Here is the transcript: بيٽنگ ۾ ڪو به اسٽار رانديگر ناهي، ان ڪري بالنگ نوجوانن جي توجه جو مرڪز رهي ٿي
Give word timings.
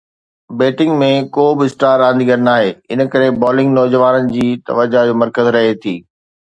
بيٽنگ 0.61 0.93
۾ 1.03 1.09
ڪو 1.35 1.45
به 1.57 1.63
اسٽار 1.67 1.95
رانديگر 2.03 2.39
ناهي، 2.49 2.69
ان 2.91 2.99
ڪري 3.13 3.29
بالنگ 3.45 3.69
نوجوانن 3.77 4.35
جي 4.35 4.47
توجه 4.67 5.07
جو 5.07 5.13
مرڪز 5.23 5.57
رهي 5.59 5.73
ٿي 5.85 5.95